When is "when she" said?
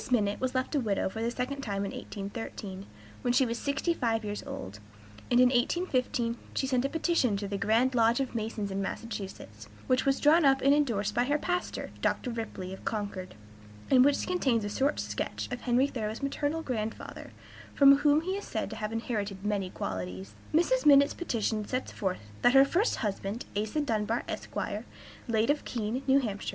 3.21-3.45